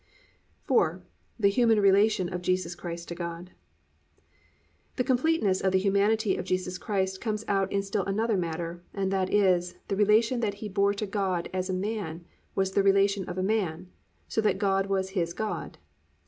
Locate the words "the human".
1.39-1.79